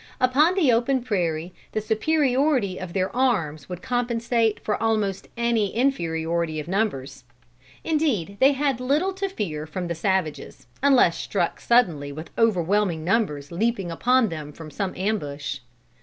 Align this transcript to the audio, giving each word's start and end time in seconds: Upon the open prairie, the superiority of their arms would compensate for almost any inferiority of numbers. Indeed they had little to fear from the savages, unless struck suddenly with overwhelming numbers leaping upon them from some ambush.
Upon 0.19 0.55
the 0.55 0.71
open 0.73 1.03
prairie, 1.03 1.53
the 1.73 1.79
superiority 1.79 2.79
of 2.79 2.93
their 2.93 3.15
arms 3.15 3.69
would 3.69 3.83
compensate 3.83 4.59
for 4.61 4.81
almost 4.81 5.27
any 5.37 5.75
inferiority 5.75 6.59
of 6.59 6.67
numbers. 6.67 7.23
Indeed 7.83 8.37
they 8.39 8.53
had 8.53 8.79
little 8.79 9.13
to 9.13 9.29
fear 9.29 9.67
from 9.67 9.87
the 9.87 9.93
savages, 9.93 10.65
unless 10.81 11.17
struck 11.19 11.59
suddenly 11.59 12.11
with 12.11 12.31
overwhelming 12.35 13.03
numbers 13.03 13.51
leaping 13.51 13.91
upon 13.91 14.29
them 14.29 14.51
from 14.51 14.71
some 14.71 14.95
ambush. 14.97 15.59